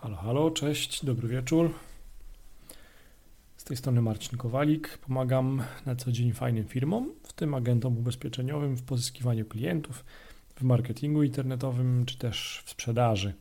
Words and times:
Halo, 0.00 0.16
halo, 0.16 0.50
cześć, 0.50 1.04
dobry 1.04 1.28
wieczór. 1.28 1.74
Z 3.56 3.64
tej 3.64 3.76
strony 3.76 4.02
Marcin 4.02 4.38
Kowalik. 4.38 4.98
Pomagam 4.98 5.62
na 5.86 5.96
co 5.96 6.12
dzień 6.12 6.32
fajnym 6.32 6.64
firmom, 6.64 7.10
w 7.22 7.32
tym 7.32 7.54
agentom 7.54 7.98
ubezpieczeniowym 7.98 8.76
w 8.76 8.82
pozyskiwaniu 8.82 9.44
klientów, 9.44 10.04
w 10.56 10.62
marketingu 10.62 11.22
internetowym 11.22 12.06
czy 12.06 12.18
też 12.18 12.62
w 12.64 12.70
sprzedaży. 12.70 13.34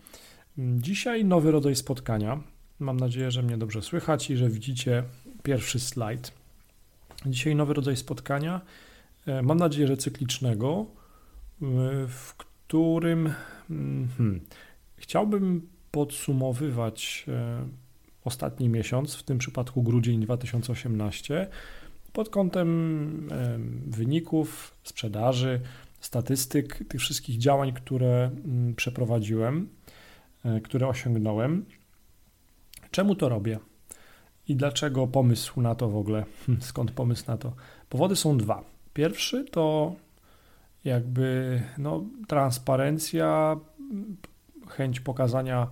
Dzisiaj 0.58 1.26
nowy 1.26 1.52
rodzaj 1.52 1.76
spotkania. 1.76 2.40
Mam 2.80 2.98
nadzieję, 3.00 3.32
że 3.32 3.44
mnie 3.44 3.58
dobrze 3.58 3.82
słychać 3.82 4.30
i 4.30 4.38
że 4.38 4.50
widzicie 4.50 5.04
pierwszy 5.44 5.80
slajd. 5.80 6.32
Dzisiaj 7.26 7.56
nowy 7.56 7.74
rodzaj 7.74 7.98
spotkania. 7.98 8.62
E, 9.26 9.42
mam 9.42 9.58
nadzieję, 9.58 9.88
że 9.88 9.98
cyklicznego, 9.98 10.86
w 12.08 12.34
którym 12.38 13.34
mm, 13.70 14.08
hmm, 14.18 14.42
chciałbym 14.98 15.77
podsumowywać 15.92 17.26
e, 17.28 17.68
ostatni 18.26 18.70
miesiąc, 18.70 19.16
w 19.16 19.24
tym 19.24 19.38
przypadku 19.38 19.84
grudzień 19.84 20.20
2018, 20.20 21.48
pod 22.14 22.30
kątem 22.30 23.30
wyników, 23.88 24.74
sprzedaży, 24.84 25.62
statystyk, 26.00 26.84
tych 26.88 27.02
wszystkich 27.02 27.38
działań, 27.38 27.74
które 27.74 28.32
mm, 28.46 28.76
przeprowadziłem, 28.76 29.70
e, 30.46 30.62
które 30.62 30.88
osiągnąłem. 30.88 31.66
Czemu 32.92 33.16
to 33.16 33.30
robię? 33.30 33.60
I 34.48 34.56
dlaczego 34.56 35.08
pomysł 35.08 35.62
na 35.62 35.76
to 35.76 35.90
w 35.90 35.98
ogóle? 35.98 36.26
Skąd 36.60 36.92
pomysł 36.92 37.24
na 37.28 37.38
to? 37.38 37.54
Powody 37.90 38.16
są 38.16 38.38
dwa. 38.38 38.64
Pierwszy 38.94 39.46
to 39.46 39.96
jakby 40.84 41.62
no, 41.78 42.06
transparencja, 42.28 43.58
chęć 44.68 45.00
pokazania, 45.00 45.68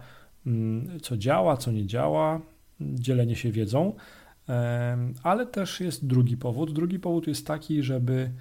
mm, 0.46 1.00
co 1.00 1.18
działa, 1.18 1.58
co 1.58 1.72
nie 1.72 1.86
działa, 1.86 2.42
dzielenie 2.80 3.36
się 3.36 3.52
wiedzą, 3.52 3.94
ale 5.24 5.46
też 5.46 5.80
jest 5.80 6.08
drugi 6.08 6.38
powód. 6.38 6.74
Drugi 6.74 7.00
powód 7.00 7.28
jest 7.28 7.48
taki, 7.48 7.84
żeby 7.84 8.32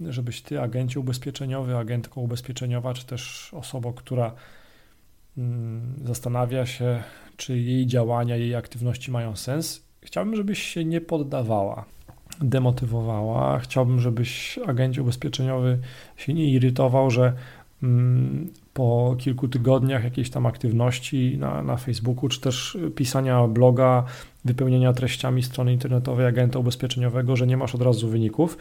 żebyś 0.00 0.42
ty, 0.42 0.60
agencie 0.60 1.00
ubezpieczeniowy, 1.00 1.76
agentko 1.76 2.20
ubezpieczeniowa, 2.20 2.94
czy 2.94 3.06
też 3.06 3.50
osoba, 3.54 3.92
która 3.92 4.34
mm, 5.38 5.94
zastanawia 6.04 6.66
się, 6.66 7.02
czy 7.36 7.58
jej 7.58 7.86
działania, 7.86 8.36
jej 8.36 8.54
aktywności 8.54 9.10
mają 9.10 9.36
sens, 9.36 9.84
chciałbym, 10.02 10.36
żebyś 10.36 10.62
się 10.62 10.84
nie 10.84 11.00
poddawała, 11.00 11.84
demotywowała. 12.40 13.58
Chciałbym, 13.58 14.00
żebyś 14.00 14.58
agencie 14.66 15.02
ubezpieczeniowy 15.02 15.78
się 16.16 16.34
nie 16.34 16.50
irytował, 16.50 17.10
że 17.10 17.32
mm, 17.82 18.52
po 18.74 19.16
kilku 19.18 19.48
tygodniach 19.48 20.04
jakiejś 20.04 20.30
tam 20.30 20.46
aktywności 20.46 21.36
na, 21.38 21.62
na 21.62 21.76
Facebooku, 21.76 22.28
czy 22.28 22.40
też 22.40 22.78
pisania 22.96 23.46
bloga, 23.46 24.04
wypełnienia 24.44 24.92
treściami 24.92 25.42
strony 25.42 25.72
internetowej 25.72 26.26
agenta 26.26 26.58
ubezpieczeniowego, 26.58 27.36
że 27.36 27.46
nie 27.46 27.56
masz 27.56 27.74
od 27.74 27.82
razu 27.82 28.08
wyników. 28.08 28.58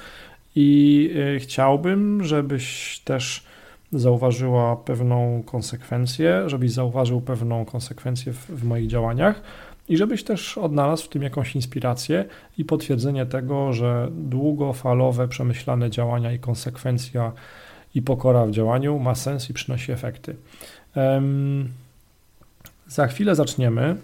I 0.55 1.09
y, 1.35 1.39
chciałbym, 1.39 2.23
żebyś 2.23 2.99
też 3.05 3.43
zauważyła 3.93 4.75
pewną 4.75 5.43
konsekwencję, 5.45 6.43
żebyś 6.49 6.71
zauważył 6.71 7.21
pewną 7.21 7.65
konsekwencję 7.65 8.33
w, 8.33 8.45
w 8.47 8.63
moich 8.63 8.87
działaniach 8.87 9.41
i 9.89 9.97
żebyś 9.97 10.23
też 10.23 10.57
odnalazł 10.57 11.05
w 11.05 11.09
tym 11.09 11.21
jakąś 11.21 11.55
inspirację 11.55 12.25
i 12.57 12.65
potwierdzenie 12.65 13.25
tego, 13.25 13.73
że 13.73 14.07
długofalowe, 14.11 15.27
przemyślane 15.27 15.89
działania 15.89 16.33
i 16.33 16.39
konsekwencja 16.39 17.31
i 17.95 18.01
pokora 18.01 18.45
w 18.45 18.51
działaniu 18.51 18.99
ma 18.99 19.15
sens 19.15 19.49
i 19.49 19.53
przynosi 19.53 19.91
efekty. 19.91 20.35
Za 22.87 23.07
chwilę 23.07 23.35
zaczniemy. 23.35 23.95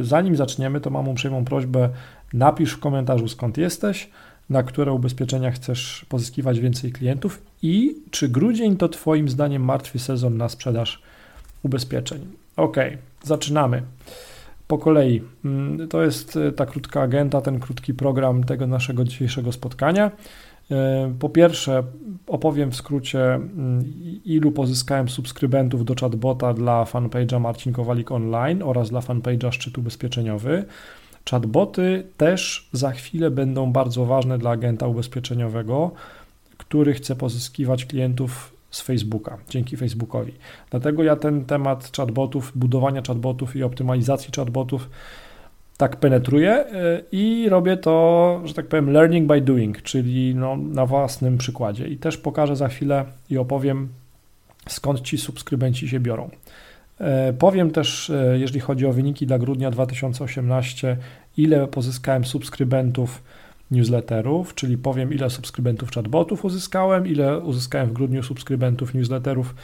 Zanim 0.00 0.36
zaczniemy, 0.36 0.80
to 0.80 0.90
mam 0.90 1.08
uprzejmą 1.08 1.44
prośbę, 1.44 1.88
napisz 2.32 2.72
w 2.72 2.80
komentarzu 2.80 3.28
skąd 3.28 3.58
jesteś, 3.58 4.10
na 4.50 4.62
które 4.62 4.92
ubezpieczenia 4.92 5.50
chcesz 5.50 6.06
pozyskiwać 6.08 6.60
więcej 6.60 6.92
klientów 6.92 7.42
i 7.62 7.96
czy 8.10 8.28
grudzień 8.28 8.76
to 8.76 8.88
Twoim 8.88 9.28
zdaniem 9.28 9.64
martwy 9.64 9.98
sezon 9.98 10.36
na 10.36 10.48
sprzedaż 10.48 11.02
ubezpieczeń. 11.62 12.26
Ok, 12.56 12.76
zaczynamy. 13.22 13.82
Po 14.66 14.78
kolei. 14.78 15.22
To 15.90 16.02
jest 16.02 16.36
e, 16.36 16.52
ta 16.52 16.66
krótka 16.66 17.02
agenda, 17.02 17.40
ten 17.40 17.60
krótki 17.60 17.94
program 17.94 18.44
tego 18.44 18.66
naszego 18.66 19.04
dzisiejszego 19.04 19.52
spotkania. 19.52 20.10
E, 20.70 21.14
po 21.18 21.28
pierwsze, 21.28 21.82
opowiem 22.26 22.70
w 22.70 22.76
skrócie, 22.76 23.34
mm, 23.34 23.84
ilu 24.24 24.52
pozyskałem 24.52 25.08
subskrybentów 25.08 25.84
do 25.84 25.94
chatbota 26.00 26.54
dla 26.54 26.84
fanpage'a 26.84 27.40
Marcin 27.40 27.72
Kowalik 27.72 28.12
Online 28.12 28.62
oraz 28.62 28.90
dla 28.90 29.00
fanpage'a 29.00 29.52
Szczyt 29.52 29.78
Ubezpieczeniowy. 29.78 30.64
Chatboty 31.30 32.06
też 32.16 32.68
za 32.72 32.90
chwilę 32.90 33.30
będą 33.30 33.72
bardzo 33.72 34.06
ważne 34.06 34.38
dla 34.38 34.50
agenta 34.50 34.86
ubezpieczeniowego, 34.86 35.90
który 36.58 36.94
chce 36.94 37.16
pozyskiwać 37.16 37.84
klientów 37.84 38.52
z 38.70 38.80
Facebooka, 38.80 39.38
dzięki 39.48 39.76
Facebookowi. 39.76 40.32
Dlatego 40.70 41.02
ja 41.02 41.16
ten 41.16 41.44
temat 41.44 41.96
chatbotów, 41.96 42.52
budowania 42.54 43.02
chatbotów 43.06 43.56
i 43.56 43.62
optymalizacji 43.62 44.30
chatbotów 44.36 44.88
tak 45.82 45.96
penetruję 45.96 46.64
y, 46.66 47.04
i 47.12 47.48
robię 47.48 47.76
to, 47.76 48.40
że 48.44 48.54
tak 48.54 48.66
powiem, 48.66 48.90
learning 48.90 49.26
by 49.26 49.40
doing, 49.40 49.82
czyli 49.82 50.34
no, 50.34 50.56
na 50.56 50.86
własnym 50.86 51.38
przykładzie. 51.38 51.88
I 51.88 51.96
też 51.96 52.16
pokażę 52.16 52.56
za 52.56 52.68
chwilę 52.68 53.04
i 53.30 53.38
opowiem, 53.38 53.88
skąd 54.68 55.00
ci 55.00 55.18
subskrybenci 55.18 55.88
się 55.88 56.00
biorą. 56.00 56.30
E, 57.00 57.32
powiem 57.32 57.70
też, 57.70 58.10
e, 58.10 58.38
jeżeli 58.38 58.60
chodzi 58.60 58.86
o 58.86 58.92
wyniki 58.92 59.26
dla 59.26 59.38
grudnia 59.38 59.70
2018, 59.70 60.96
ile 61.36 61.66
pozyskałem 61.66 62.24
subskrybentów 62.24 63.22
newsletterów, 63.70 64.54
czyli 64.54 64.78
powiem, 64.78 65.12
ile 65.12 65.30
subskrybentów 65.30 65.90
chatbotów 65.90 66.44
uzyskałem, 66.44 67.06
ile 67.06 67.38
uzyskałem 67.38 67.88
w 67.88 67.92
grudniu 67.92 68.22
subskrybentów 68.22 68.94
newsletterów, 68.94 69.54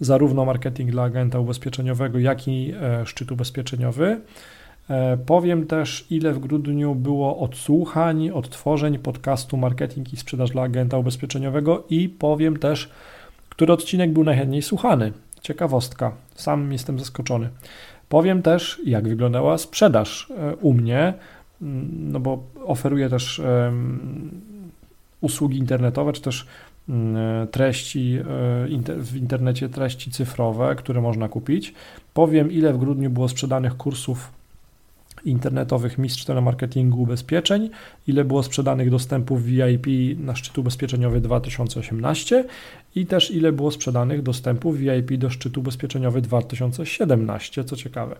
zarówno 0.00 0.44
marketing 0.44 0.90
dla 0.90 1.02
agenta 1.02 1.38
ubezpieczeniowego, 1.38 2.18
jak 2.18 2.48
i 2.48 2.74
e, 2.82 3.06
szczyt 3.06 3.32
ubezpieczeniowy. 3.32 4.20
E, 4.90 5.16
powiem 5.16 5.66
też, 5.66 6.06
ile 6.10 6.32
w 6.32 6.38
grudniu 6.38 6.94
było 6.94 7.38
odsłuchań, 7.38 8.30
odtworzeń 8.30 8.98
podcastu 8.98 9.56
Marketing 9.56 10.12
i 10.12 10.16
Sprzedaż 10.16 10.50
dla 10.50 10.62
Agenta 10.62 10.98
Ubezpieczeniowego 10.98 11.84
i 11.90 12.08
powiem 12.08 12.58
też, 12.58 12.90
który 13.48 13.72
odcinek 13.72 14.12
był 14.12 14.24
najchętniej 14.24 14.62
słuchany. 14.62 15.12
Ciekawostka, 15.40 16.12
sam 16.34 16.72
jestem 16.72 16.98
zaskoczony. 16.98 17.48
Powiem 18.08 18.42
też, 18.42 18.80
jak 18.84 19.08
wyglądała 19.08 19.58
sprzedaż 19.58 20.30
e, 20.30 20.56
u 20.56 20.72
mnie, 20.72 21.14
mm, 21.62 22.12
no 22.12 22.20
bo 22.20 22.42
oferuję 22.66 23.08
też 23.08 23.42
usługi 25.20 25.58
internetowe, 25.58 26.12
czy 26.12 26.22
też 26.22 26.46
mm, 26.88 27.48
treści 27.48 28.18
e, 28.18 28.24
w 28.96 29.16
internecie, 29.16 29.68
treści 29.68 30.10
cyfrowe, 30.10 30.74
które 30.74 31.00
można 31.00 31.28
kupić. 31.28 31.74
Powiem, 32.14 32.52
ile 32.52 32.72
w 32.72 32.78
grudniu 32.78 33.10
było 33.10 33.28
sprzedanych 33.28 33.76
kursów 33.76 34.41
internetowych 35.24 35.98
mistrz 35.98 36.24
telemarketingu 36.24 37.02
ubezpieczeń, 37.02 37.70
ile 38.06 38.24
było 38.24 38.42
sprzedanych 38.42 38.90
dostępów 38.90 39.44
VIP 39.44 39.86
na 40.18 40.36
szczyt 40.36 40.58
ubezpieczeniowy 40.58 41.20
2018 41.20 42.44
i 42.94 43.06
też 43.06 43.30
ile 43.30 43.52
było 43.52 43.70
sprzedanych 43.70 44.22
dostępów 44.22 44.78
VIP 44.78 45.12
do 45.16 45.30
szczytu 45.30 45.60
ubezpieczeniowy 45.60 46.20
2017, 46.20 47.64
co 47.64 47.76
ciekawe. 47.76 48.16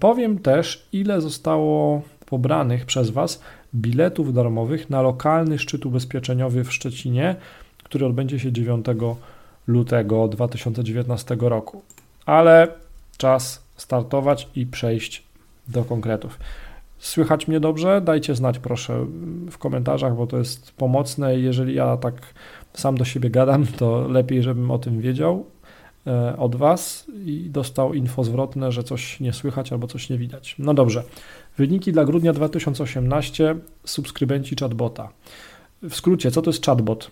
Powiem 0.00 0.38
też, 0.38 0.88
ile 0.92 1.20
zostało 1.20 2.02
pobranych 2.26 2.86
przez 2.86 3.10
Was 3.10 3.42
biletów 3.74 4.34
darmowych 4.34 4.90
na 4.90 5.02
lokalny 5.02 5.58
szczyt 5.58 5.86
ubezpieczeniowy 5.86 6.64
w 6.64 6.72
Szczecinie, 6.72 7.36
który 7.84 8.06
odbędzie 8.06 8.38
się 8.38 8.52
9 8.52 8.86
lutego 9.66 10.28
2019 10.28 11.36
roku. 11.40 11.82
Ale 12.26 12.68
czas 13.16 13.64
startować 13.76 14.48
i 14.56 14.66
przejść 14.66 15.23
do 15.68 15.84
konkretów. 15.84 16.38
Słychać 16.98 17.48
mnie 17.48 17.60
dobrze? 17.60 18.00
Dajcie 18.00 18.34
znać 18.34 18.58
proszę 18.58 19.06
w 19.50 19.58
komentarzach, 19.58 20.16
bo 20.16 20.26
to 20.26 20.38
jest 20.38 20.72
pomocne. 20.72 21.38
Jeżeli 21.38 21.74
ja 21.74 21.96
tak 21.96 22.14
sam 22.74 22.98
do 22.98 23.04
siebie 23.04 23.30
gadam, 23.30 23.66
to 23.66 24.08
lepiej, 24.08 24.42
żebym 24.42 24.70
o 24.70 24.78
tym 24.78 25.00
wiedział 25.00 25.46
e, 26.06 26.36
od 26.36 26.56
Was 26.56 27.06
i 27.24 27.50
dostał 27.50 27.94
info 27.94 28.24
zwrotne, 28.24 28.72
że 28.72 28.84
coś 28.84 29.20
nie 29.20 29.32
słychać 29.32 29.72
albo 29.72 29.86
coś 29.86 30.10
nie 30.10 30.18
widać. 30.18 30.56
No 30.58 30.74
dobrze. 30.74 31.02
Wyniki 31.58 31.92
dla 31.92 32.04
grudnia 32.04 32.32
2018 32.32 33.56
subskrybenci 33.84 34.56
chatbota. 34.60 35.08
W 35.82 35.94
skrócie, 35.94 36.30
co 36.30 36.42
to 36.42 36.50
jest 36.50 36.66
chatbot? 36.66 37.10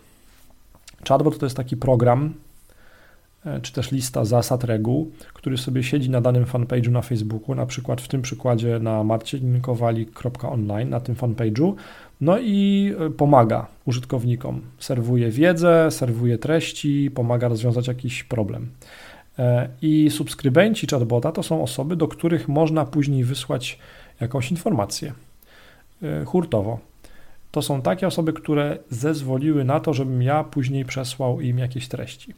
Chatbot 1.08 1.38
to 1.38 1.46
jest 1.46 1.56
taki 1.56 1.76
program, 1.76 2.34
czy 3.62 3.72
też 3.72 3.92
lista 3.92 4.24
zasad, 4.24 4.64
reguł, 4.64 5.10
który 5.34 5.58
sobie 5.58 5.82
siedzi 5.82 6.10
na 6.10 6.20
danym 6.20 6.44
fanpage'u 6.44 6.90
na 6.90 7.02
Facebooku, 7.02 7.54
na 7.54 7.66
przykład 7.66 8.00
w 8.00 8.08
tym 8.08 8.22
przykładzie 8.22 8.78
na 8.78 9.04
marcinkowalik.online, 9.04 10.90
na 10.90 11.00
tym 11.00 11.14
fanpage'u, 11.14 11.74
no 12.20 12.38
i 12.38 12.92
e, 12.98 13.10
pomaga 13.10 13.66
użytkownikom, 13.84 14.60
serwuje 14.78 15.30
wiedzę, 15.30 15.90
serwuje 15.90 16.38
treści, 16.38 17.10
pomaga 17.14 17.48
rozwiązać 17.48 17.88
jakiś 17.88 18.24
problem. 18.24 18.68
E, 19.38 19.68
I 19.82 20.10
subskrybenci 20.10 20.86
chatbota 20.86 21.32
to 21.32 21.42
są 21.42 21.62
osoby, 21.62 21.96
do 21.96 22.08
których 22.08 22.48
można 22.48 22.84
później 22.84 23.24
wysłać 23.24 23.78
jakąś 24.20 24.50
informację 24.50 25.12
e, 26.02 26.24
hurtowo. 26.24 26.91
To 27.52 27.62
są 27.62 27.82
takie 27.82 28.06
osoby, 28.06 28.32
które 28.32 28.78
zezwoliły 28.90 29.64
na 29.64 29.80
to, 29.80 29.94
żebym 29.94 30.22
ja 30.22 30.44
później 30.44 30.84
przesłał 30.84 31.40
im 31.40 31.58
jakieś 31.58 31.88
treści. 31.88 32.34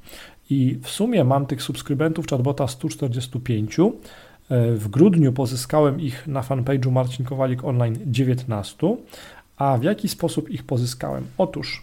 I 0.51 0.79
w 0.83 0.89
sumie 0.89 1.25
mam 1.25 1.47
tych 1.47 1.63
subskrybentów 1.63 2.27
chatbota 2.27 2.69
145. 2.69 3.79
E, 3.79 3.85
w 4.73 4.89
grudniu 4.89 5.33
pozyskałem 5.33 6.01
ich 6.01 6.27
na 6.27 6.43
fanpage'u 6.43 6.91
Marcin 6.91 7.25
Kowalik 7.25 7.65
Online 7.65 7.99
19. 8.07 8.97
A 9.57 9.79
w 9.79 9.83
jaki 9.83 10.09
sposób 10.09 10.51
ich 10.51 10.63
pozyskałem? 10.63 11.27
Otóż 11.39 11.83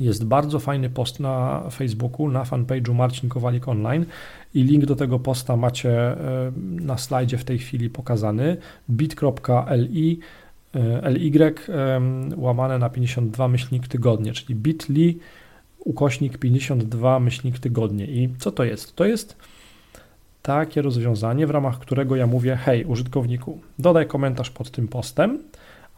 jest 0.00 0.24
bardzo 0.24 0.58
fajny 0.58 0.90
post 0.90 1.20
na 1.20 1.62
Facebooku, 1.70 2.28
na 2.28 2.44
fanpage'u 2.44 2.94
Marcin 2.94 3.28
Kowalik 3.28 3.68
Online 3.68 4.04
i 4.54 4.62
link 4.62 4.86
do 4.86 4.96
tego 4.96 5.18
posta 5.18 5.56
macie 5.56 5.90
e, 5.90 6.16
na 6.60 6.98
slajdzie 6.98 7.38
w 7.38 7.44
tej 7.44 7.58
chwili 7.58 7.90
pokazany 7.90 8.56
bit.li 8.90 10.20
ly 11.02 11.54
łamane 12.36 12.78
na 12.78 12.90
52 12.90 13.48
myślnik 13.48 13.88
tygodnie, 13.88 14.32
czyli 14.32 14.54
bit.ly 14.54 15.14
ukośnik 15.78 16.38
52 16.38 17.20
myślnik 17.20 17.58
tygodnie. 17.58 18.06
I 18.06 18.28
co 18.38 18.52
to 18.52 18.64
jest? 18.64 18.96
To 18.96 19.04
jest 19.04 19.36
takie 20.42 20.82
rozwiązanie, 20.82 21.46
w 21.46 21.50
ramach 21.50 21.78
którego 21.78 22.16
ja 22.16 22.26
mówię: 22.26 22.56
Hej, 22.56 22.84
użytkowniku, 22.84 23.58
dodaj 23.78 24.06
komentarz 24.06 24.50
pod 24.50 24.70
tym 24.70 24.88
postem, 24.88 25.38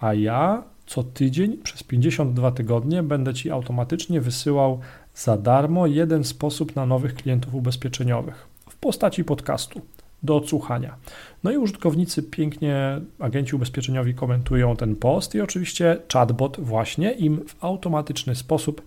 a 0.01 0.15
ja 0.15 0.63
co 0.87 1.03
tydzień 1.03 1.59
przez 1.59 1.83
52 1.83 2.53
tygodnie 2.53 3.03
będę 3.03 3.35
Ci 3.35 3.51
automatycznie 3.51 4.21
wysyłał 4.21 4.81
za 5.15 5.37
darmo 5.37 5.87
jeden 5.87 6.25
sposób 6.25 6.77
na 6.77 6.87
nowych 6.87 7.15
klientów 7.15 7.55
ubezpieczeniowych 7.55 8.47
w 8.71 8.77
postaci 8.77 9.25
podcastu 9.25 9.81
do 10.23 10.37
odsłuchania. 10.37 10.97
No 11.45 11.51
i 11.51 11.57
użytkownicy 11.57 12.23
pięknie, 12.23 13.01
agenci 13.19 13.57
ubezpieczeniowi 13.57 14.15
komentują 14.15 14.77
ten 14.77 14.97
post 14.97 15.35
i 15.35 15.41
oczywiście 15.41 15.97
chatbot 16.13 16.61
właśnie 16.61 17.13
im 17.13 17.45
w 17.49 17.65
automatyczny 17.65 18.35
sposób 18.35 18.83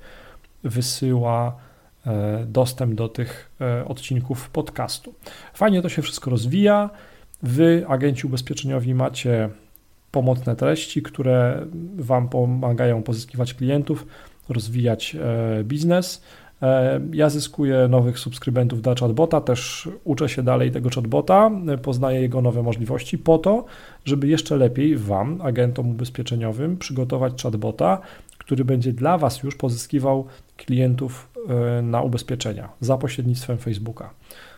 wysyła 0.64 1.56
e, 2.06 2.46
dostęp 2.46 2.94
do 2.94 3.10
tych 3.10 3.52
e, 3.62 3.86
odcinków 3.86 4.50
podcastu. 4.50 5.14
Fajnie 5.54 5.82
to 5.82 5.90
się 5.90 6.02
wszystko 6.02 6.32
rozwija. 6.32 6.90
Wy, 7.44 7.86
agenci 7.88 8.28
ubezpieczeniowi, 8.28 8.94
macie 8.94 9.50
pomocne 10.12 10.56
treści, 10.56 11.02
które 11.02 11.66
Wam 11.96 12.30
pomagają 12.30 13.04
pozyskiwać 13.04 13.54
klientów, 13.54 14.06
rozwijać 14.50 15.16
e, 15.16 15.64
biznes. 15.64 16.22
E, 16.64 17.02
ja 17.14 17.30
zyskuję 17.30 17.88
nowych 17.88 18.20
subskrybentów 18.20 18.82
dla 18.82 18.96
chatbota, 18.96 19.42
też 19.42 19.90
uczę 20.04 20.30
się 20.30 20.44
dalej 20.44 20.72
tego 20.72 20.90
chatbota, 20.96 21.52
poznaję 21.82 22.22
jego 22.22 22.42
nowe 22.42 22.64
możliwości 22.64 23.18
po 23.18 23.38
to, 23.38 23.66
żeby 24.06 24.28
jeszcze 24.28 24.58
lepiej 24.58 24.98
Wam, 24.98 25.42
agentom 25.42 25.90
ubezpieczeniowym, 25.90 26.78
przygotować 26.78 27.44
chatbota, 27.44 28.02
który 28.38 28.66
będzie 28.66 28.94
dla 28.94 29.18
Was 29.18 29.44
już 29.44 29.56
pozyskiwał 29.56 30.26
klientów 30.58 31.30
e, 31.50 31.82
na 31.82 32.02
ubezpieczenia 32.02 32.70
za 32.82 32.98
pośrednictwem 32.98 33.58
Facebooka. 33.58 34.10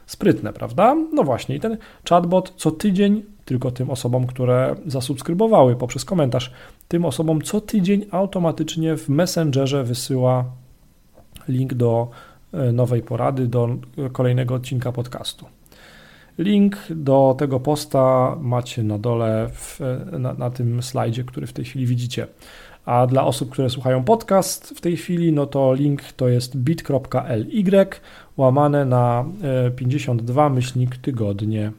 Sprytne, 0.05 0.53
prawda? 0.53 0.95
No 1.13 1.23
właśnie, 1.23 1.55
i 1.55 1.59
ten 1.59 1.77
chatbot 2.09 2.53
co 2.57 2.71
tydzień, 2.71 3.23
tylko 3.45 3.71
tym 3.71 3.89
osobom, 3.89 4.27
które 4.27 4.75
zasubskrybowały 4.85 5.75
poprzez 5.75 6.05
komentarz, 6.05 6.51
tym 6.87 7.05
osobom 7.05 7.41
co 7.41 7.61
tydzień 7.61 8.05
automatycznie 8.11 8.97
w 8.97 9.09
Messengerze 9.09 9.83
wysyła 9.83 10.45
link 11.47 11.73
do 11.73 12.09
e, 12.53 12.71
nowej 12.71 13.01
porady, 13.01 13.47
do 13.47 13.77
kolejnego 14.11 14.55
odcinka 14.55 14.91
podcastu. 14.91 15.45
Link 16.37 16.77
do 16.89 17.35
tego 17.37 17.59
posta 17.59 18.35
macie 18.41 18.83
na 18.83 18.97
dole 18.99 19.49
w, 19.53 19.79
na, 20.19 20.33
na, 20.33 20.49
tym 20.49 20.83
slajdzie, 20.83 21.23
który 21.23 21.47
w 21.47 21.53
tej 21.53 21.65
chwili 21.65 21.85
widzicie. 21.85 22.27
A 22.85 23.07
dla 23.07 23.25
osób, 23.25 23.49
które 23.49 23.69
słuchają 23.69 24.03
podcast 24.03 24.73
w 24.77 24.81
tej 24.81 24.97
chwili, 24.97 25.33
no 25.33 25.45
to 25.45 25.73
link 25.73 26.03
to 26.03 26.27
jest 26.27 26.57
bit.ly 26.57 27.85
łamane 28.37 28.85
na 28.85 29.25
52 29.75 30.47
e, 30.47 30.49
myślnik 30.49 30.97
tygodnie. 30.97 31.71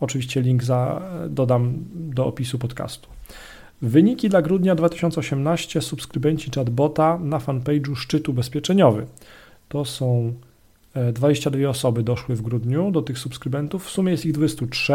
Oczywiście 0.00 0.40
link 0.40 0.64
za, 0.64 1.02
dodam 1.28 1.74
do 1.94 2.26
opisu 2.26 2.58
podcastu. 2.58 3.15
Wyniki 3.82 4.28
dla 4.28 4.42
grudnia 4.42 4.74
2018 4.74 5.80
subskrybenci 5.80 6.50
chatbota 6.54 7.18
na 7.18 7.38
fanpage'u 7.38 7.94
Szczyt 7.94 8.28
Ubezpieczeniowy. 8.28 9.06
To 9.68 9.84
są 9.84 10.32
22 11.12 11.58
e, 11.58 11.68
osoby 11.68 12.02
doszły 12.02 12.36
w 12.36 12.42
grudniu 12.42 12.90
do 12.90 13.02
tych 13.02 13.18
subskrybentów. 13.18 13.86
W 13.86 13.90
sumie 13.90 14.12
jest 14.12 14.26
ich 14.26 14.32
23. 14.32 14.92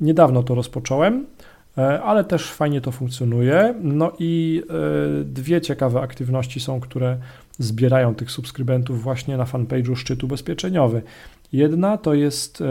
Niedawno 0.00 0.42
to 0.42 0.54
rozpocząłem, 0.54 1.26
e, 1.78 2.02
ale 2.02 2.24
też 2.24 2.52
fajnie 2.52 2.80
to 2.80 2.92
funkcjonuje. 2.92 3.74
No 3.82 4.12
i 4.18 4.62
e, 5.20 5.24
dwie 5.24 5.60
ciekawe 5.60 6.00
aktywności 6.00 6.60
są, 6.60 6.80
które 6.80 7.16
zbierają 7.58 8.14
tych 8.14 8.30
subskrybentów 8.30 9.02
właśnie 9.02 9.36
na 9.36 9.44
fanpage'u 9.44 9.96
Szczyt 9.96 10.24
Ubezpieczeniowy. 10.24 11.02
Jedna 11.52 11.98
to 11.98 12.14
jest 12.14 12.62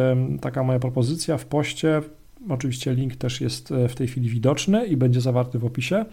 taka 0.41 0.63
moja 0.63 0.79
propozycja 0.79 1.37
w 1.37 1.45
poście 1.45 2.01
Oczywiście 2.49 2.93
link 2.93 3.15
też 3.15 3.41
jest 3.41 3.71
e, 3.71 3.87
w 3.87 3.95
tej 3.95 4.07
chwili 4.07 4.29
widoczny 4.29 4.85
i 4.85 4.97
będzie 4.97 5.21
zawarty 5.21 5.59
w 5.59 5.65
opisie. 5.65 6.05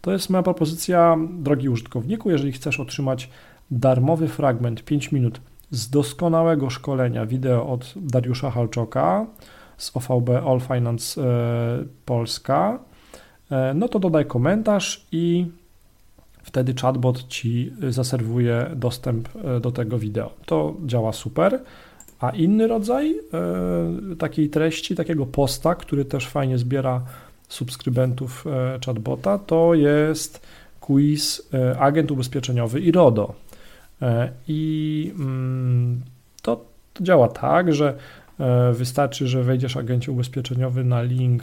To 0.00 0.12
jest 0.12 0.30
moja 0.30 0.42
propozycja, 0.42 1.18
drogi 1.30 1.68
użytkowniku, 1.68 2.30
jeżeli 2.30 2.52
chcesz 2.52 2.80
otrzymać 2.80 3.30
darmowy 3.70 4.28
fragment 4.28 4.84
5 4.84 5.12
minut 5.12 5.40
z 5.70 5.90
doskonałego 5.90 6.70
szkolenia 6.70 7.26
wideo 7.26 7.68
od 7.68 7.94
Dariusza 7.96 8.50
Halczoka 8.50 9.26
z 9.76 9.96
OVB 9.96 10.30
All 10.30 10.60
Finance 10.60 11.22
e, 11.22 11.24
Polska, 12.04 12.78
e, 13.50 13.74
no 13.74 13.88
to 13.88 13.98
dodaj 13.98 14.26
komentarz 14.26 15.06
i 15.12 15.46
wtedy 16.42 16.74
chatbot 16.74 17.28
ci 17.28 17.72
zaserwuje 17.88 18.70
dostęp 18.76 19.28
do 19.60 19.72
tego 19.72 19.98
wideo. 19.98 20.30
To 20.46 20.74
działa 20.86 21.12
super. 21.12 21.60
A 22.22 22.30
inny 22.30 22.66
rodzaj 22.66 23.10
e, 23.10 24.16
takiej 24.16 24.50
treści, 24.50 24.94
takiego 24.94 25.26
posta, 25.26 25.74
który 25.74 26.04
też 26.04 26.28
fajnie 26.28 26.58
zbiera 26.58 27.02
subskrybentów 27.48 28.46
e, 28.46 28.78
chatbota, 28.86 29.38
to 29.38 29.74
jest 29.74 30.40
quiz 30.80 31.48
e, 31.54 31.78
agent 31.78 32.10
ubezpieczeniowy 32.10 32.80
i 32.80 32.92
RODO. 32.92 33.34
I 34.48 35.12
mm, 35.18 36.00
to, 36.42 36.64
to 36.92 37.04
działa 37.04 37.28
tak, 37.28 37.74
że 37.74 37.96
wystarczy, 38.72 39.28
że 39.28 39.42
wejdziesz 39.42 39.76
agencie 39.76 40.12
ubezpieczeniowy 40.12 40.84
na 40.84 41.02
link 41.02 41.42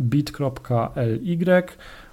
bit.ly 0.00 1.62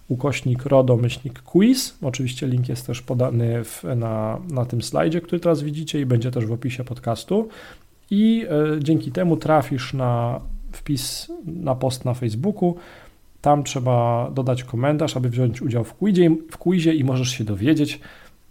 ukośnik 0.08 0.66
RODO 0.66 0.98
myślnik 0.98 1.42
quiz. 1.42 1.98
Oczywiście 2.02 2.48
link 2.48 2.70
jest 2.70 2.88
też 2.88 3.02
podany 3.02 3.64
w, 3.64 3.84
na, 3.96 4.40
na 4.50 4.66
tym 4.66 4.82
slajdzie, 4.82 5.22
który 5.22 5.40
teraz 5.40 5.62
widzicie 5.62 6.00
i 6.00 6.06
będzie 6.06 6.32
też 6.32 6.46
w 6.46 6.52
opisie 6.52 6.84
podcastu 6.84 7.50
i 8.12 8.46
e, 8.50 8.80
dzięki 8.80 9.12
temu 9.12 9.38
trafisz 9.38 9.94
na 9.94 10.40
wpis 10.72 11.32
na 11.46 11.76
post 11.76 12.06
na 12.06 12.14
Facebooku. 12.14 12.76
Tam 13.42 13.64
trzeba 13.64 14.30
dodać 14.34 14.64
komentarz, 14.64 15.18
aby 15.18 15.30
wziąć 15.30 15.62
udział 15.62 15.84
w 15.84 15.94
quizie, 15.94 16.36
w 16.52 16.58
quizie 16.58 16.94
i 16.94 17.04
możesz 17.04 17.30
się 17.30 17.44
dowiedzieć, 17.44 18.00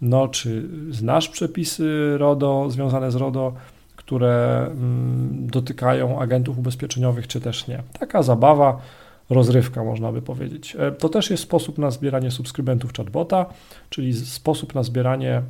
no, 0.01 0.29
czy 0.29 0.69
znasz 0.91 1.29
przepisy 1.29 2.15
RODO 2.19 2.71
związane 2.71 3.11
z 3.11 3.15
RODO, 3.15 3.53
które 3.97 4.67
mm, 4.67 5.47
dotykają 5.47 6.21
agentów 6.21 6.59
ubezpieczeniowych, 6.59 7.27
czy 7.27 7.41
też 7.41 7.67
nie. 7.67 7.83
Taka 7.99 8.23
zabawa, 8.23 8.81
rozrywka, 9.31 9.85
można 9.85 10.13
by 10.13 10.23
powiedzieć. 10.23 10.77
E, 10.79 10.93
to 10.93 11.09
też 11.09 11.31
jest 11.31 11.43
sposób 11.43 11.79
na 11.79 11.91
zbieranie 11.91 12.31
subskrybentów 12.31 12.93
chatbota, 12.93 13.47
czyli 13.91 14.15
sposób 14.15 14.75
na 14.75 14.83
zbieranie 14.83 15.43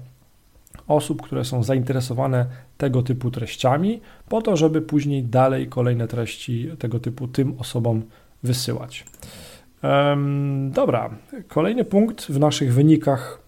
osób, 0.93 1.23
które 1.23 1.45
są 1.45 1.63
zainteresowane 1.63 2.47
tego 2.79 3.03
typu 3.03 3.31
treściami, 3.31 4.01
po 4.29 4.43
to, 4.43 4.57
żeby 4.57 4.83
później 4.83 5.25
dalej 5.25 5.69
kolejne 5.69 6.09
treści 6.09 6.71
tego 6.79 7.01
typu 7.01 7.29
tym 7.29 7.55
osobom 7.59 8.03
wysyłać. 8.43 9.07
Dobra, 10.71 11.11
kolejny 11.49 11.85
punkt 11.85 12.27
w 12.27 12.39
naszych 12.39 12.75
wynikach 12.75 13.43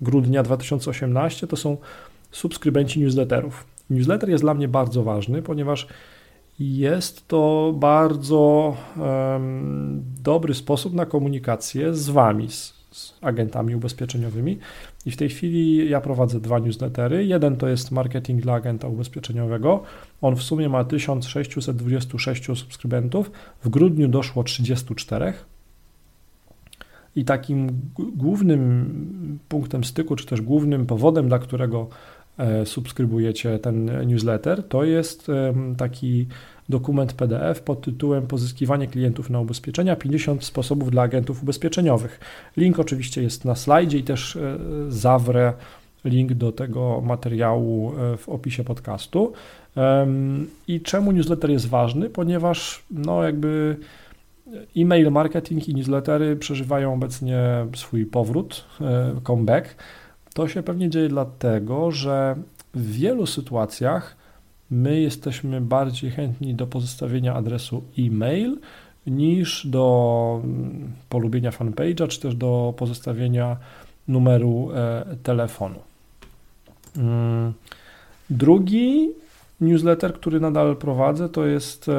grudnia 0.00 0.42
2018 0.42 1.46
to 1.46 1.56
są 1.56 1.76
subskrybenci 2.30 3.00
newsletterów. 3.00 3.66
Newsletter 3.90 4.28
jest 4.28 4.44
dla 4.44 4.54
mnie 4.54 4.68
bardzo 4.68 5.02
ważny, 5.02 5.42
ponieważ 5.42 5.86
jest 6.58 7.28
to 7.28 7.74
bardzo 7.76 8.76
um, 8.96 10.04
dobry 10.22 10.54
sposób 10.54 10.94
na 10.94 11.06
komunikację 11.06 11.94
z 11.94 12.08
Wami, 12.08 12.50
z, 12.50 12.77
z 12.90 13.14
agentami 13.20 13.74
ubezpieczeniowymi. 13.74 14.58
I 15.06 15.10
w 15.10 15.16
tej 15.16 15.28
chwili 15.28 15.90
ja 15.90 16.00
prowadzę 16.00 16.40
dwa 16.40 16.58
newslettery. 16.58 17.26
Jeden 17.26 17.56
to 17.56 17.68
jest 17.68 17.90
marketing 17.90 18.42
dla 18.42 18.54
agenta 18.54 18.88
ubezpieczeniowego. 18.88 19.82
On 20.20 20.36
w 20.36 20.42
sumie 20.42 20.68
ma 20.68 20.84
1626 20.84 22.44
subskrybentów. 22.44 23.30
W 23.64 23.68
grudniu 23.68 24.08
doszło 24.08 24.44
34. 24.44 25.32
I 27.16 27.24
takim 27.24 27.80
głównym 28.16 29.38
punktem 29.48 29.84
styku, 29.84 30.16
czy 30.16 30.26
też 30.26 30.40
głównym 30.40 30.86
powodem, 30.86 31.28
dla 31.28 31.38
którego 31.38 31.88
subskrybujecie 32.64 33.58
ten 33.58 34.06
newsletter, 34.06 34.68
to 34.68 34.84
jest 34.84 35.30
taki 35.76 36.26
dokument 36.68 37.12
PDF 37.12 37.60
pod 37.60 37.80
tytułem 37.80 38.26
Pozyskiwanie 38.26 38.86
klientów 38.86 39.30
na 39.30 39.40
ubezpieczenia 39.40 39.96
50 39.96 40.44
sposobów 40.44 40.90
dla 40.90 41.02
agentów 41.02 41.42
ubezpieczeniowych. 41.42 42.20
Link 42.56 42.78
oczywiście 42.78 43.22
jest 43.22 43.44
na 43.44 43.54
slajdzie 43.54 43.98
i 43.98 44.02
też 44.02 44.38
zawrę 44.88 45.52
link 46.04 46.32
do 46.32 46.52
tego 46.52 47.00
materiału 47.00 47.92
w 48.18 48.28
opisie 48.28 48.64
podcastu. 48.64 49.32
I 50.68 50.80
czemu 50.80 51.12
newsletter 51.12 51.50
jest 51.50 51.68
ważny? 51.68 52.10
Ponieważ 52.10 52.82
no 52.90 53.22
jakby 53.22 53.76
e-mail 54.76 55.10
marketing 55.10 55.68
i 55.68 55.74
newslettery 55.74 56.36
przeżywają 56.36 56.94
obecnie 56.94 57.66
swój 57.74 58.06
powrót, 58.06 58.64
e, 58.80 59.14
comeback. 59.22 59.74
To 60.34 60.48
się 60.48 60.62
pewnie 60.62 60.90
dzieje 60.90 61.08
dlatego, 61.08 61.90
że 61.90 62.36
w 62.74 62.92
wielu 62.92 63.26
sytuacjach 63.26 64.16
my 64.70 65.00
jesteśmy 65.00 65.60
bardziej 65.60 66.10
chętni 66.10 66.54
do 66.54 66.66
pozostawienia 66.66 67.34
adresu 67.34 67.82
e-mail 67.98 68.58
niż 69.06 69.66
do 69.66 70.40
mm, 70.44 70.92
polubienia 71.08 71.50
fanpage'a, 71.50 72.08
czy 72.08 72.20
też 72.20 72.34
do 72.34 72.74
pozostawienia 72.76 73.56
numeru 74.08 74.70
e, 74.74 75.04
telefonu. 75.22 75.78
Mm, 76.96 77.52
drugi 78.30 79.08
Newsletter, 79.60 80.14
który 80.14 80.40
nadal 80.40 80.76
prowadzę, 80.76 81.28
to 81.28 81.46
jest 81.46 81.90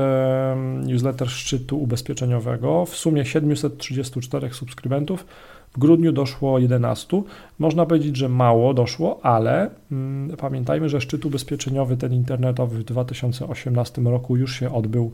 newsletter 0.84 1.30
szczytu 1.30 1.82
ubezpieczeniowego. 1.82 2.86
W 2.86 2.96
sumie 2.96 3.26
734 3.26 4.54
subskrybentów. 4.54 5.26
W 5.74 5.80
grudniu 5.80 6.12
doszło 6.12 6.60
11. 6.60 7.22
Można 7.60 7.86
powiedzieć, 7.86 8.16
że 8.16 8.30
mało 8.30 8.74
doszło, 8.74 9.20
ale 9.24 9.70
mm, 9.92 10.38
pamiętajmy, 10.38 10.90
że 10.90 11.02
szczyt 11.02 11.26
ubezpieczeniowy, 11.26 11.98
ten 11.98 12.14
internetowy 12.14 12.80
w 12.80 12.84
2018 12.84 14.02
roku 14.02 14.38
już 14.38 14.60
się 14.60 14.74
odbył 14.74 15.12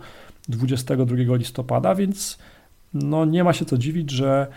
22 0.50 1.36
listopada, 1.36 1.96
więc 1.96 2.38
no 2.94 3.26
nie 3.26 3.44
ma 3.44 3.54
się 3.54 3.66
co 3.66 3.78
dziwić, 3.78 4.12
że 4.12 4.48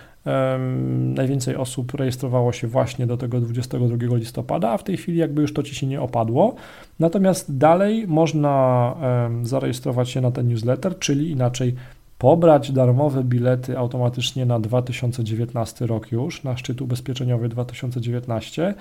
najwięcej 1.15 1.57
osób 1.57 1.95
rejestrowało 1.95 2.53
się 2.53 2.67
właśnie 2.67 3.07
do 3.07 3.17
tego 3.17 3.41
22 3.41 4.17
listopada, 4.17 4.71
a 4.71 4.79
w 4.79 4.85
tej 4.85 4.97
chwili 4.97 5.19
jakby 5.19 5.43
już 5.43 5.53
to 5.53 5.63
ci 5.63 5.75
się 5.75 5.87
nie 5.87 6.01
opadło. 6.01 6.55
Natomiast 6.99 7.57
dalej 7.57 8.07
można 8.09 8.95
zarejestrować 9.43 10.11
się 10.11 10.21
na 10.21 10.31
ten 10.31 10.49
newsletter, 10.49 10.99
czyli 10.99 11.31
inaczej 11.31 11.75
pobrać 12.19 12.73
darmowe 12.73 13.25
bilety 13.25 13.79
automatycznie 13.79 14.47
na 14.47 14.61
2019 14.61 15.87
rok 15.87 16.13
już, 16.13 16.45
na 16.45 16.57
szczyt 16.57 16.81
ubezpieczeniowy 16.81 17.49
2019, 17.49 18.75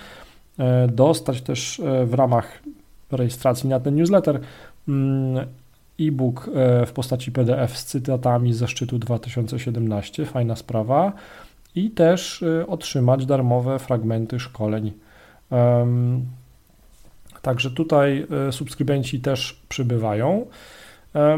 e, 0.60 0.88
dostać 0.88 1.42
też 1.42 1.80
e, 1.80 2.06
w 2.06 2.14
ramach 2.14 2.60
rejestracji 3.12 3.70
na 3.70 3.80
ten 3.80 3.96
newsletter 3.96 4.40
mm, 4.88 5.48
e-book 6.00 6.50
e, 6.56 6.86
w 6.86 6.92
postaci 6.92 7.32
PDF 7.32 7.78
z 7.78 7.86
cytatami 7.86 8.54
ze 8.54 8.68
szczytu 8.68 9.00
2017, 9.00 10.26
fajna 10.26 10.56
sprawa, 10.56 11.14
i 11.76 11.92
też 11.92 12.44
otrzymać 12.68 13.26
darmowe 13.26 13.80
fragmenty 13.80 14.40
szkoleń. 14.40 14.92
Także 17.42 17.72
tutaj 17.72 18.28
subskrybenci 18.52 19.20
też 19.20 19.62
przybywają. 19.70 20.46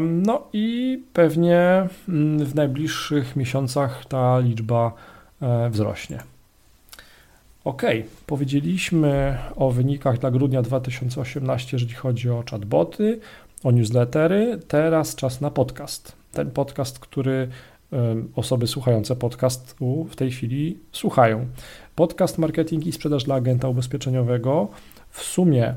No 0.00 0.42
i 0.52 0.98
pewnie 1.12 1.88
mm, 2.08 2.44
w 2.44 2.54
najbliższych 2.54 3.36
miesiącach 3.36 4.06
ta 4.06 4.38
liczba 4.38 4.92
wzrośnie. 5.70 6.22
Ok, 7.64 7.82
powiedzieliśmy 8.26 9.38
o 9.56 9.70
wynikach 9.70 10.18
dla 10.18 10.30
grudnia 10.30 10.62
2018, 10.62 11.68
jeżeli 11.72 11.94
chodzi 11.94 12.30
o 12.30 12.44
chatboty 12.50 13.20
o 13.64 13.70
newslettery. 13.70 14.58
Teraz 14.68 15.14
czas 15.14 15.40
na 15.40 15.50
podcast. 15.50 16.12
Ten 16.32 16.50
podcast, 16.50 16.98
który 16.98 17.48
osoby 18.36 18.66
słuchające 18.66 19.16
podcastu 19.16 20.06
w 20.10 20.16
tej 20.16 20.30
chwili 20.30 20.78
słuchają. 20.92 21.46
Podcast 21.94 22.38
Marketing 22.38 22.86
i 22.86 22.92
Sprzedaż 22.92 23.24
dla 23.24 23.34
Agenta 23.34 23.68
Ubezpieczeniowego 23.68 24.68
w 25.10 25.22
sumie 25.22 25.74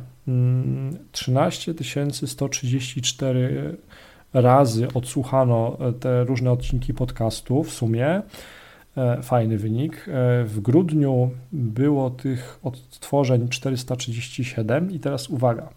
13 1.11 1.73
mm, 1.95 2.11
134 2.11 3.77
razy 4.33 4.87
odsłuchano 4.93 5.77
e, 5.79 5.93
te 5.93 6.23
różne 6.23 6.51
odcinki 6.51 6.93
podcastu 6.93 7.63
w 7.63 7.73
sumie. 7.73 8.21
E, 8.97 9.21
fajny 9.21 9.57
wynik. 9.57 9.95
E, 9.95 10.43
w 10.43 10.59
grudniu 10.59 11.31
było 11.51 12.09
tych 12.09 12.59
odtworzeń 12.63 13.49
437 13.49 14.91
i 14.91 14.99
teraz 14.99 15.29
uwaga. 15.29 15.69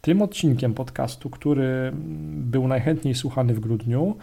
Tym 0.00 0.22
odcinkiem 0.22 0.74
podcastu, 0.74 1.30
który 1.30 1.92
był 2.32 2.68
najchętniej 2.68 3.14
słuchany 3.14 3.54
w 3.54 3.60
grudniu, 3.60 4.02
mm, 4.02 4.14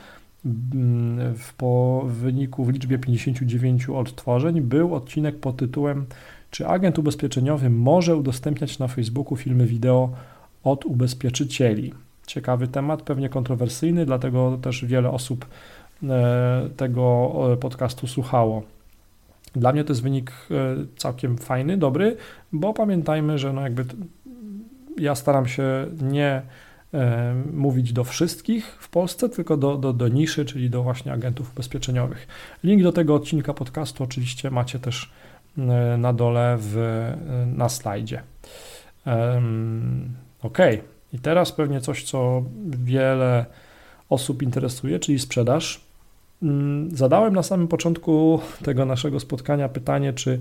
w, 1.35 1.53
po 1.53 2.03
wyniku 2.07 2.65
w 2.65 2.69
liczbie 2.73 2.97
59 2.97 3.89
odtworzeń, 3.89 4.61
był 4.61 4.95
odcinek 4.95 5.39
pod 5.39 5.57
tytułem 5.57 6.05
Czy 6.51 6.67
agent 6.67 6.99
ubezpieczeniowy 6.99 7.69
może 7.69 8.15
udostępniać 8.15 8.79
na 8.79 8.87
Facebooku 8.87 9.35
filmy 9.35 9.65
wideo 9.65 10.09
od 10.63 10.85
ubezpieczycieli? 10.85 11.93
Ciekawy 12.27 12.67
temat, 12.67 13.01
pewnie 13.01 13.29
kontrowersyjny, 13.29 14.05
dlatego 14.05 14.57
też 14.61 14.85
wiele 14.85 15.09
osób 15.11 15.45
e, 16.03 16.69
tego 16.77 17.31
e, 17.53 17.57
podcastu 17.57 18.07
słuchało. 18.07 18.63
Dla 19.55 19.73
mnie 19.73 19.83
to 19.83 19.91
jest 19.91 20.03
wynik 20.03 20.31
e, 20.31 20.55
całkiem 20.97 21.37
fajny, 21.37 21.77
dobry, 21.77 22.17
bo 22.53 22.73
pamiętajmy, 22.73 23.37
że 23.37 23.53
no 23.53 23.61
jakby 23.61 23.85
ja 24.97 25.15
staram 25.15 25.47
się 25.47 25.63
nie 26.01 26.41
mówić 27.53 27.93
do 27.93 28.03
wszystkich 28.03 28.77
w 28.79 28.89
Polsce, 28.89 29.29
tylko 29.29 29.57
do, 29.57 29.77
do, 29.77 29.93
do 29.93 30.07
niszy, 30.07 30.45
czyli 30.45 30.69
do 30.69 30.83
właśnie 30.83 31.13
agentów 31.13 31.51
ubezpieczeniowych. 31.51 32.27
Link 32.63 32.83
do 32.83 32.91
tego 32.91 33.15
odcinka 33.15 33.53
podcastu 33.53 34.03
oczywiście 34.03 34.51
macie 34.51 34.79
też 34.79 35.11
e, 35.57 35.97
na 35.97 36.13
dole 36.13 36.57
w, 36.59 36.77
e, 36.77 37.17
na 37.57 37.69
slajdzie. 37.69 38.21
Ok, 40.41 40.57
i 41.13 41.19
teraz 41.19 41.51
pewnie 41.51 41.81
coś, 41.81 42.03
co 42.03 42.43
wiele 42.65 43.45
osób 44.09 44.41
interesuje, 44.41 44.99
czyli 44.99 45.19
sprzedaż. 45.19 45.81
Mm, 46.43 46.97
zadałem 46.97 47.33
na 47.33 47.43
samym 47.43 47.67
początku 47.67 48.39
tego 48.63 48.85
naszego 48.85 49.19
spotkania 49.19 49.69
pytanie, 49.69 50.13
czy 50.13 50.39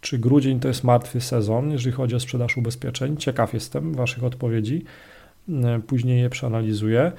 czy 0.00 0.18
grudzień 0.18 0.60
to 0.60 0.68
jest 0.68 0.84
martwy 0.84 1.20
sezon, 1.20 1.70
jeżeli 1.70 1.92
chodzi 1.92 2.14
o 2.14 2.20
sprzedaż 2.20 2.56
ubezpieczeń? 2.56 3.16
Ciekaw 3.16 3.54
jestem 3.54 3.94
Waszych 3.94 4.24
odpowiedzi. 4.24 4.84
E, 5.48 5.80
później 5.86 6.20
je 6.20 6.30
przeanalizuję. 6.30 7.12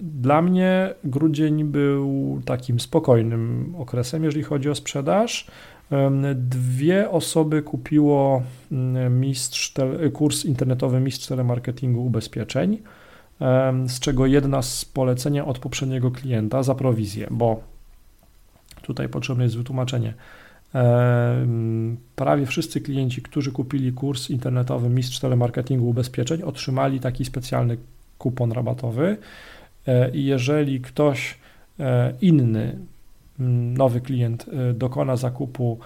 Dla 0.00 0.42
mnie 0.42 0.94
grudzień 1.04 1.64
był 1.64 2.40
takim 2.44 2.80
spokojnym 2.80 3.74
okresem, 3.78 4.24
jeżeli 4.24 4.44
chodzi 4.44 4.70
o 4.70 4.74
sprzedaż. 4.74 5.46
Dwie 6.34 7.10
osoby 7.10 7.62
kupiło 7.62 8.42
mm, 8.72 9.20
mistrz, 9.20 9.74
kurs 10.12 10.44
internetowy 10.44 11.00
Mistrz 11.00 11.26
Telemarketingu 11.26 12.06
Ubezpieczeń, 12.06 12.78
z 13.86 14.00
czego 14.00 14.26
jedna 14.26 14.62
z 14.62 14.84
polecenia 14.84 15.46
od 15.46 15.58
poprzedniego 15.58 16.10
klienta 16.10 16.62
za 16.62 16.74
prowizję, 16.74 17.26
bo 17.30 17.60
tutaj 18.82 19.08
potrzebne 19.08 19.44
jest 19.44 19.56
wytłumaczenie. 19.56 20.14
Prawie 22.16 22.46
wszyscy 22.46 22.80
klienci, 22.80 23.22
którzy 23.22 23.52
kupili 23.52 23.92
kurs 23.92 24.30
internetowy 24.30 24.88
Mistrz 24.88 25.20
Telemarketingu 25.20 25.88
Ubezpieczeń, 25.88 26.42
otrzymali 26.42 27.00
taki 27.00 27.24
specjalny 27.24 27.76
kupon 28.18 28.52
rabatowy. 28.52 29.16
E, 29.86 30.10
I 30.10 30.24
jeżeli 30.24 30.80
ktoś 30.80 31.38
e, 31.80 32.12
inny, 32.20 32.78
nowy 33.74 34.00
klient 34.00 34.46
e, 34.48 34.74
dokona 34.74 35.16
zakupu 35.16 35.78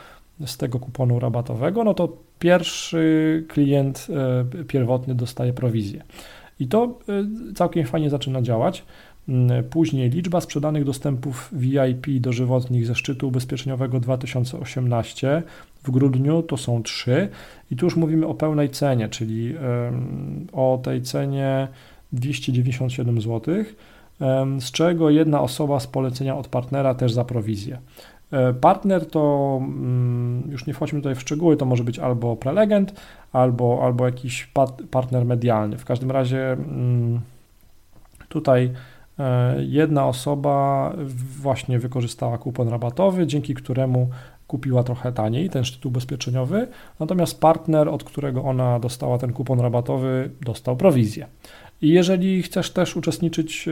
z 0.47 0.57
tego 0.57 0.79
kuponu 0.79 1.21
rabatowego, 1.21 1.85
no 1.85 1.95
to 1.95 2.17
pierwszy 2.39 3.45
klient 3.49 4.09
pierwotny 4.69 5.15
dostaje 5.15 5.53
prowizję. 5.53 6.03
I 6.61 6.67
to 6.67 6.99
całkiem 7.55 7.87
fajnie 7.87 8.11
zaczyna 8.11 8.43
działać. 8.43 8.85
Mm, 9.29 9.65
później 9.65 10.11
liczba 10.11 10.41
sprzedanych 10.41 10.85
dostępów 10.85 11.51
VIP 11.53 12.07
dożywotnich 12.21 12.87
ze 12.87 12.95
szczytu 12.95 13.29
ubezpieczeniowego 13.29 14.01
2018 14.01 15.43
w 15.83 15.91
grudniu 15.91 16.43
to 16.43 16.57
są 16.57 16.83
trzy 16.83 17.29
i 17.71 17.77
tu 17.77 17.87
już 17.87 17.97
mówimy 17.97 18.27
o 18.27 18.35
pełnej 18.35 18.71
cenie, 18.71 19.09
czyli 19.09 19.55
o 20.53 20.81
tej 20.85 21.03
cenie 21.03 21.69
297 22.13 23.21
zł, 23.21 23.55
z 24.61 24.71
czego 24.71 25.11
jedna 25.11 25.41
osoba 25.41 25.81
z 25.81 25.87
polecenia 25.87 26.37
od 26.37 26.49
partnera 26.49 26.95
też 26.95 27.13
za 27.13 27.25
prowizję. 27.25 27.79
E, 28.33 28.55
partner 28.55 29.07
to, 29.07 29.59
mm, 29.63 30.43
już 30.51 30.67
nie 30.67 30.75
wchodźmy 30.75 30.99
tutaj 30.99 31.15
w 31.15 31.21
szczegóły, 31.21 31.57
to 31.57 31.65
może 31.65 31.85
być 31.85 31.99
albo 31.99 32.37
prelegent, 32.37 33.01
albo, 33.33 33.81
albo 33.85 34.07
jakiś 34.07 34.51
partner 34.91 35.25
medialny. 35.25 35.79
W 35.79 35.85
każdym 35.85 36.11
razie 36.11 36.53
mm, 36.53 37.21
tutaj 38.29 38.71
jedna 39.59 40.07
osoba 40.07 40.93
właśnie 41.41 41.79
wykorzystała 41.79 42.39
kupon 42.39 42.69
rabatowy, 42.69 43.27
dzięki 43.27 43.55
któremu 43.55 44.09
kupiła 44.47 44.83
trochę 44.83 45.13
taniej 45.13 45.51
ten 45.51 45.65
szczyt 45.65 45.87
ubezpieczeniowy, 45.87 46.69
natomiast 47.01 47.41
partner, 47.41 47.89
od 47.89 48.05
którego 48.05 48.43
ona 48.43 48.79
dostała 48.79 49.19
ten 49.19 49.33
kupon 49.33 49.61
rabatowy, 49.61 50.31
dostał 50.41 50.77
prowizję. 50.77 51.27
I 51.83 51.89
jeżeli 51.89 52.43
chcesz 52.43 52.71
też 52.71 52.97
uczestniczyć 52.97 53.69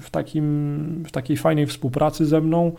w, 0.00 0.10
takim, 0.10 1.04
w 1.06 1.12
takiej 1.12 1.36
fajnej 1.36 1.66
współpracy 1.66 2.26
ze 2.26 2.40
mną, 2.40 2.72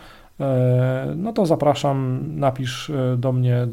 no 1.15 1.33
to 1.33 1.45
zapraszam, 1.45 2.23
napisz 2.27 2.91
do 3.17 3.31
mnie 3.31 3.67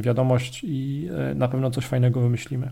wiadomość 0.00 0.60
i 0.64 1.08
na 1.34 1.48
pewno 1.48 1.70
coś 1.70 1.86
fajnego 1.86 2.20
wymyślimy. 2.20 2.70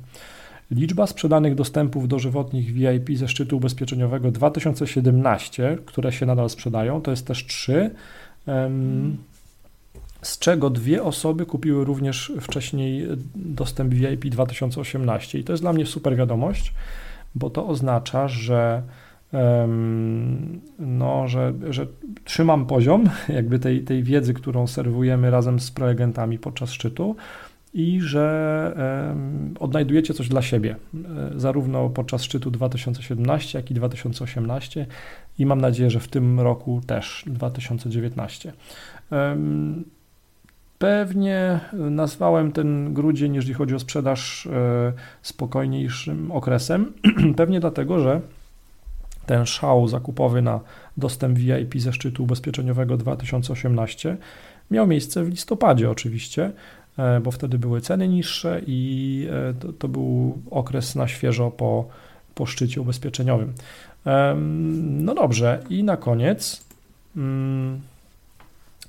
Liczba 0.70 1.06
sprzedanych 1.06 1.54
dostępów 1.54 2.08
dożywotnich 2.08 2.72
VIP 2.72 3.18
ze 3.18 3.28
szczytu 3.28 3.56
ubezpieczeniowego 3.56 4.30
2017, 4.30 5.78
które 5.86 6.12
się 6.12 6.26
nadal 6.26 6.50
sprzedają, 6.50 7.00
to 7.02 7.10
jest 7.10 7.26
też 7.26 7.46
3, 7.46 7.90
z 10.22 10.38
czego 10.38 10.70
dwie 10.70 11.02
osoby 11.02 11.46
kupiły 11.46 11.84
również 11.84 12.32
wcześniej 12.40 13.06
dostęp 13.34 13.94
VIP 13.94 14.24
2018. 14.24 15.38
I 15.38 15.44
to 15.44 15.52
jest 15.52 15.62
dla 15.62 15.72
mnie 15.72 15.86
super 15.86 16.16
wiadomość, 16.16 16.74
bo 17.34 17.50
to 17.50 17.66
oznacza, 17.66 18.28
że 18.28 18.82
no, 20.78 21.28
że, 21.28 21.52
że 21.70 21.86
trzymam 22.24 22.66
poziom 22.66 23.10
jakby 23.28 23.58
tej, 23.58 23.84
tej 23.84 24.02
wiedzy, 24.02 24.34
którą 24.34 24.66
serwujemy 24.66 25.30
razem 25.30 25.60
z 25.60 25.70
prelegentami 25.70 26.38
podczas 26.38 26.70
szczytu 26.70 27.16
i 27.76 28.00
że 28.00 28.76
odnajdujecie 29.60 30.14
coś 30.14 30.28
dla 30.28 30.42
siebie, 30.42 30.76
e, 30.94 31.40
zarówno 31.40 31.90
podczas 31.90 32.22
szczytu 32.22 32.50
2017, 32.50 33.58
jak 33.58 33.70
i 33.70 33.74
2018 33.74 34.86
i 35.38 35.46
mam 35.46 35.60
nadzieję, 35.60 35.90
że 35.90 36.00
w 36.00 36.08
tym 36.08 36.40
roku 36.40 36.80
też 36.86 37.24
2019. 37.26 38.52
Pewnie 40.78 41.60
nazwałem 41.72 42.52
ten 42.52 42.94
grudzień, 42.94 43.34
jeżeli 43.34 43.54
chodzi 43.54 43.74
o 43.74 43.78
sprzedaż, 43.78 44.46
e, 44.46 44.92
spokojniejszym 45.22 46.32
okresem. 46.32 46.92
Pewnie 47.36 47.60
dlatego, 47.60 48.00
że 48.00 48.20
ten 49.26 49.46
szał 49.46 49.88
zakupowy 49.88 50.42
na 50.42 50.60
dostęp 50.96 51.38
VIP 51.38 51.80
ze 51.80 51.92
szczytu 51.92 52.22
ubezpieczeniowego 52.22 52.96
2018 52.96 54.16
miał 54.70 54.86
miejsce 54.86 55.24
w 55.24 55.28
listopadzie 55.28 55.90
oczywiście, 55.90 56.52
bo 57.22 57.30
wtedy 57.30 57.58
były 57.58 57.80
ceny 57.80 58.08
niższe 58.08 58.60
i 58.66 59.28
e, 59.30 59.54
to, 59.54 59.72
to 59.72 59.88
był 59.88 60.38
okres 60.50 60.94
na 60.94 61.08
świeżo 61.08 61.50
po, 61.50 61.88
po 62.34 62.46
szczycie 62.46 62.80
ubezpieczeniowym. 62.80 63.52
No 64.80 65.14
dobrze, 65.14 65.62
i 65.70 65.84
na 65.84 65.96
koniec 65.96 66.64
mm, 67.16 67.80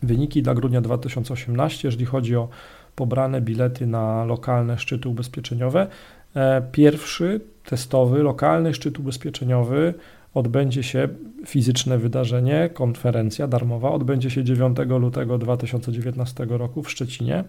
wyniki 0.03 0.43
dla 0.43 0.53
grudnia 0.53 0.81
2018, 0.81 1.87
jeżeli 1.87 2.05
chodzi 2.05 2.35
o 2.35 2.49
pobrane 2.95 3.41
bilety 3.41 3.87
na 3.87 4.25
lokalne 4.25 4.77
szczyty 4.77 5.09
ubezpieczeniowe. 5.09 5.87
E, 6.35 6.61
pierwszy 6.71 7.41
testowy, 7.65 8.23
lokalny 8.23 8.73
szczyt 8.73 8.99
ubezpieczeniowy 8.99 9.93
odbędzie 10.33 10.83
się 10.83 11.07
fizyczne 11.45 11.97
wydarzenie, 11.97 12.69
konferencja 12.73 13.47
darmowa, 13.47 13.91
odbędzie 13.91 14.29
się 14.29 14.43
9 14.43 14.77
lutego 14.99 15.37
2019 15.37 16.45
roku 16.49 16.83
w 16.83 16.91
Szczecinie. 16.91 17.43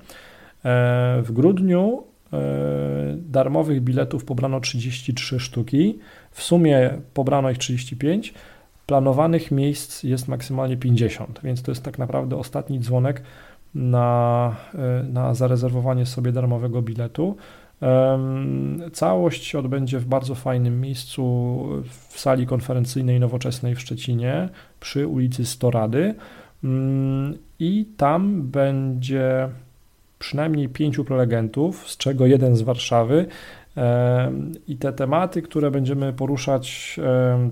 E, 0.65 1.23
w 1.23 1.33
grudniu 1.33 2.05
e, 2.33 2.38
darmowych 3.17 3.81
biletów 3.83 4.25
pobrano 4.25 4.61
33 4.61 5.41
sztuki, 5.41 5.99
w 6.31 6.43
sumie 6.43 6.91
pobrano 7.15 7.50
ich 7.50 7.59
35, 7.59 8.35
planowanych 8.87 9.50
miejsc 9.50 10.03
jest 10.03 10.29
maksymalnie 10.29 10.77
50, 10.77 11.41
więc 11.45 11.62
to 11.62 11.71
jest 11.71 11.83
tak 11.83 11.99
naprawdę 11.99 12.37
ostatni 12.37 12.81
dzwonek 12.81 13.23
na, 13.75 14.57
e, 14.75 15.03
na 15.03 15.35
zarezerwowanie 15.35 16.07
sobie 16.07 16.33
darmowego 16.33 16.83
biletu. 16.83 17.37
Całość 18.93 19.45
się 19.45 19.59
odbędzie 19.59 19.99
w 19.99 20.05
bardzo 20.05 20.35
fajnym 20.35 20.81
miejscu 20.81 21.65
w 22.09 22.21
sali 22.21 22.47
konferencyjnej 22.47 23.21
nowoczesnej 23.21 23.75
w 23.75 23.81
Szczecinie 23.81 24.49
przy 24.80 25.06
ulicy 25.06 25.47
Storady. 25.47 26.15
Mm, 26.65 27.39
i 27.59 27.87
tam 27.97 28.43
będzie 28.43 29.49
przynajmniej 30.19 30.69
pięciu 30.69 31.04
prelegentów, 31.04 31.91
z 31.91 31.97
czego 31.97 32.26
jeden 32.26 32.57
z 32.57 32.63
Warszawy. 32.63 33.26
I 34.69 34.76
te 34.76 34.93
tematy, 34.93 35.43
które 35.43 35.71
będziemy 35.71 36.13
poruszać, 36.13 36.97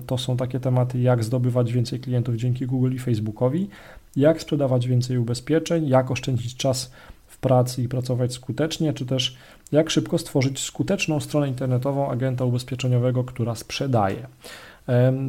to 0.07 0.17
są 0.17 0.37
takie 0.37 0.59
tematy, 0.59 0.99
jak 0.99 1.23
zdobywać 1.23 1.73
więcej 1.73 1.99
klientów 1.99 2.35
dzięki 2.35 2.65
Google 2.65 2.93
i 2.93 2.99
Facebookowi, 2.99 3.69
jak 4.15 4.41
sprzedawać 4.41 4.87
więcej 4.87 5.17
ubezpieczeń, 5.17 5.87
jak 5.87 6.11
oszczędzić 6.11 6.55
czas 6.55 6.91
w 7.27 7.37
pracy 7.37 7.83
i 7.83 7.87
pracować 7.87 8.33
skutecznie, 8.33 8.93
czy 8.93 9.05
też 9.05 9.37
jak 9.71 9.89
szybko 9.89 10.17
stworzyć 10.17 10.59
skuteczną 10.59 11.19
stronę 11.19 11.47
internetową 11.47 12.11
agenta 12.11 12.45
ubezpieczeniowego, 12.45 13.23
która 13.23 13.55
sprzedaje. 13.55 14.27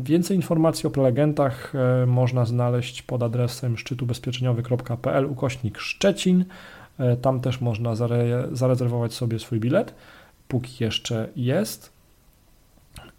Więcej 0.03 0.37
informacji 0.37 0.87
o 0.87 0.90
prelegentach 0.90 1.72
e, 1.74 2.07
można 2.07 2.44
znaleźć 2.44 3.03
pod 3.03 3.22
adresem 3.22 3.77
szczytubezpieczeniowy.pl 3.77 5.27
ukośnik 5.27 5.79
Szczecin. 5.79 6.44
E, 6.98 7.16
tam 7.16 7.40
też 7.40 7.61
można 7.61 7.94
zare 7.94 8.48
zarezerwować 8.52 9.14
sobie 9.14 9.38
swój 9.38 9.61
bilet, 9.61 9.94
póki 10.48 10.84
jeszcze 10.84 11.28
jest. 11.37 11.92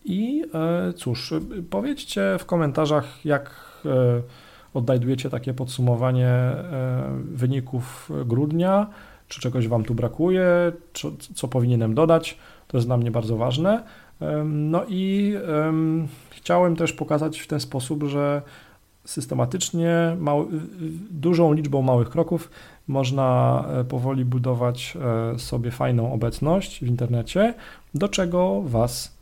I 0.06 0.44
e, 0.54 0.94
cóż, 0.94 1.34
powiedzcie 1.70 2.36
w 2.40 2.46
komentarzach, 2.46 3.26
jak 3.26 3.70
odnajdujecie 4.74 5.30
takie 5.30 5.54
podsumowanie 5.54 6.56
wyników 7.22 8.12
grudnia 8.26 8.88
czy 9.28 9.42
czegoś 9.42 9.68
Wam 9.68 9.84
tu 9.84 9.96
brakuje, 9.96 10.72
co, 10.94 11.12
co 11.36 11.48
powinienem 11.48 11.96
dodać. 11.96 12.38
To 12.68 12.78
jest 12.78 12.88
dla 12.88 12.98
mnie 12.98 13.12
bardzo 13.12 13.38
ważne. 13.38 13.84
No 14.46 14.86
i 14.88 15.34
um, 15.48 16.08
chciałem 16.30 16.76
też 16.76 16.94
pokazać 16.94 17.40
w 17.40 17.48
ten 17.48 17.60
sposób, 17.60 18.04
że 18.04 18.42
systematycznie, 19.06 20.18
mały, 20.20 20.46
dużą 21.12 21.54
liczbą 21.54 21.82
małych 21.82 22.10
kroków 22.10 22.52
można 22.88 23.66
e, 23.70 23.84
powoli 23.84 24.26
budować 24.26 24.98
e, 25.36 25.40
sobie 25.40 25.72
fajną 25.72 26.14
obecność 26.14 26.80
w 26.80 26.88
internecie, 26.88 27.54
do 27.94 28.10
czego 28.10 28.62
Was 28.62 29.18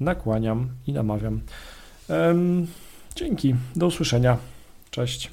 nakłaniam 0.00 0.68
i 0.86 0.92
namawiam. 0.92 1.40
Dzięki, 3.16 3.54
do 3.76 3.86
usłyszenia. 3.86 4.36
Cześć. 4.90 5.30